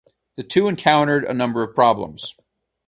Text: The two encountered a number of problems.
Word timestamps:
The 0.35 0.41
two 0.41 0.67
encountered 0.67 1.25
a 1.25 1.33
number 1.35 1.61
of 1.61 1.75
problems. 1.75 2.33